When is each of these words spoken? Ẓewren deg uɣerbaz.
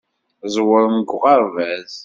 Ẓewren 0.55 0.93
deg 0.99 1.09
uɣerbaz. 1.15 1.93